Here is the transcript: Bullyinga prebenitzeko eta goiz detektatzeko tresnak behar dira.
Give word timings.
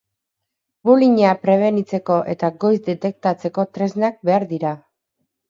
Bullyinga 0.89 1.33
prebenitzeko 1.43 2.17
eta 2.33 2.49
goiz 2.65 2.73
detektatzeko 2.89 3.67
tresnak 3.77 4.19
behar 4.31 4.49
dira. 4.57 4.75